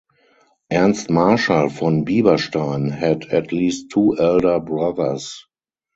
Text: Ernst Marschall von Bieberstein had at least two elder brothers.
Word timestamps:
Ernst 0.69 1.11
Marschall 1.11 1.69
von 1.69 2.05
Bieberstein 2.05 2.89
had 2.89 3.25
at 3.25 3.51
least 3.51 3.91
two 3.91 4.17
elder 4.17 4.59
brothers. 4.59 5.45